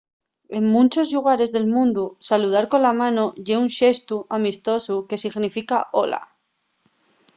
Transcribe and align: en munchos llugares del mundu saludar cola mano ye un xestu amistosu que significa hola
en 0.57 0.63
munchos 0.75 1.07
llugares 1.13 1.49
del 1.55 1.65
mundu 1.75 2.05
saludar 2.29 2.65
cola 2.71 2.91
mano 3.01 3.25
ye 3.45 3.55
un 3.63 3.69
xestu 3.77 4.17
amistosu 4.37 4.95
que 5.09 5.21
significa 5.23 5.77
hola 5.97 6.21